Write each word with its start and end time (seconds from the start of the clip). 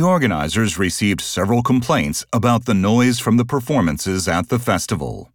The 0.00 0.06
organizers 0.06 0.78
received 0.78 1.20
several 1.20 1.62
complaints 1.62 2.24
about 2.32 2.64
the 2.64 2.72
noise 2.72 3.18
from 3.18 3.36
the 3.36 3.44
performances 3.44 4.28
at 4.28 4.48
the 4.48 4.58
festival. 4.58 5.30